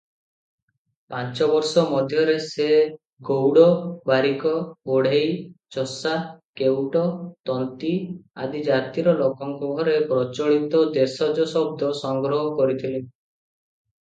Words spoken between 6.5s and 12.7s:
କେଉଟ, ତନ୍ତୀ ଆଦି ଜାତିର ଲୋକଙ୍କ ଘରେ ପ୍ରଚଳିତ ଦେଶଜ ଶବ୍ଦ ସଂଗ୍ରହ